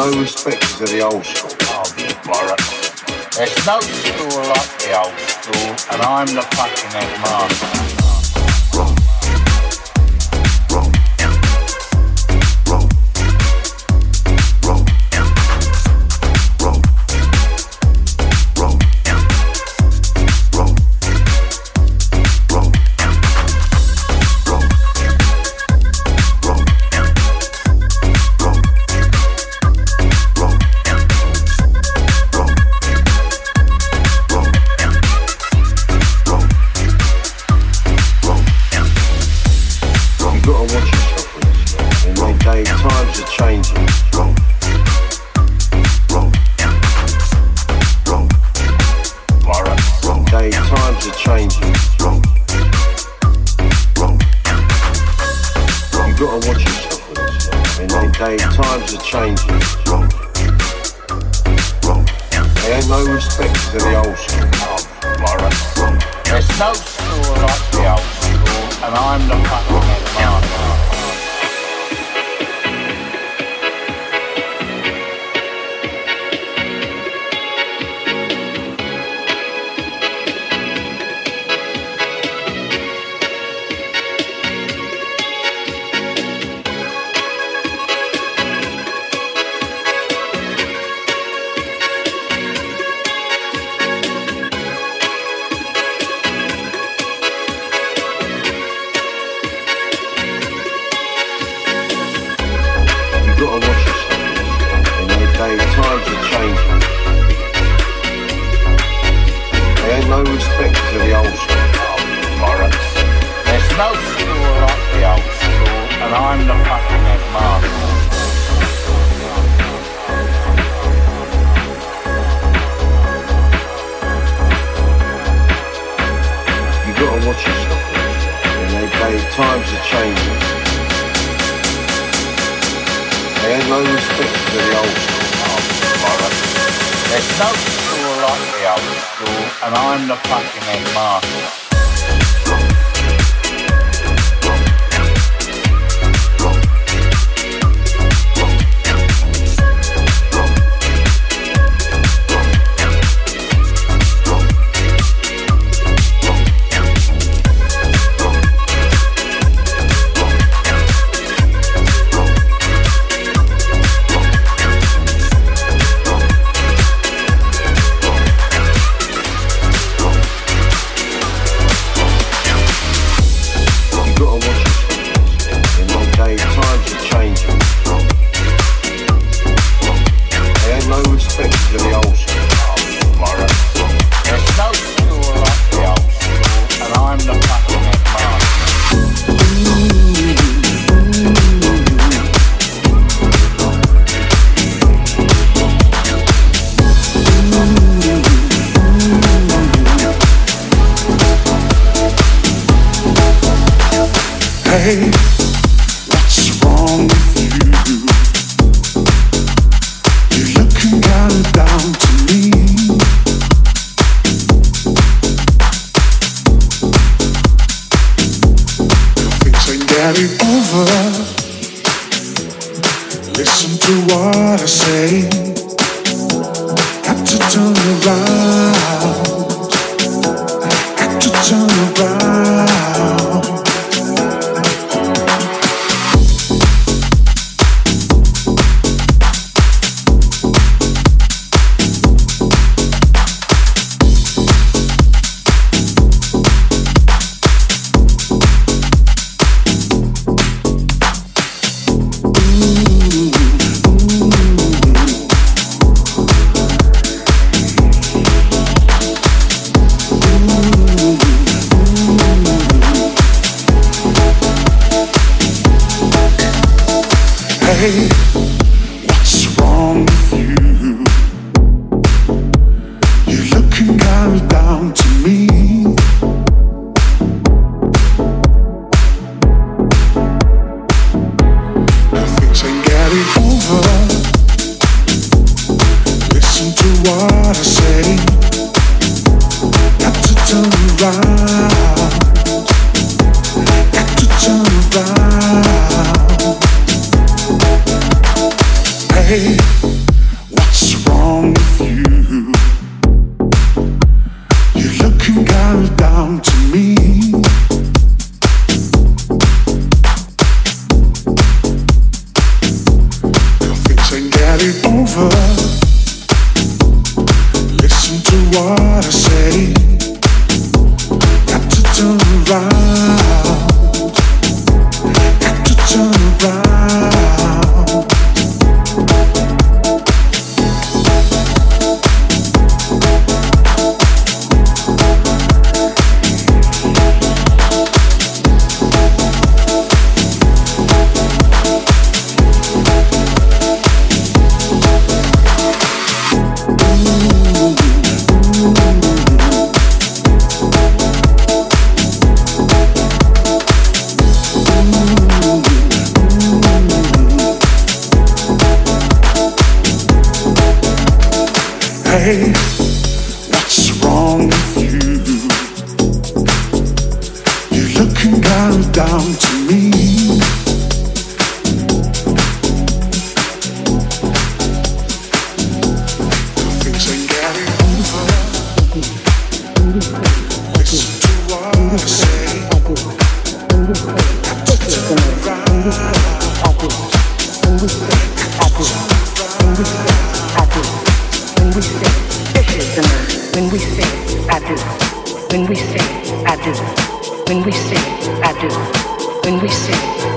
[0.00, 1.50] no respect to the old school.
[1.60, 2.08] Oh, you.
[3.36, 7.89] There's no school like the old school, and I'm the fucking headmaster.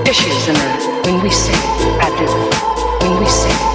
[0.04, 1.54] dishes in her, when we say
[2.00, 2.28] adieu,
[3.00, 3.73] when we sing.